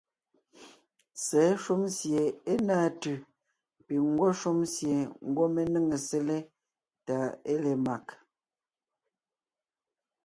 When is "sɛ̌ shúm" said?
1.25-1.81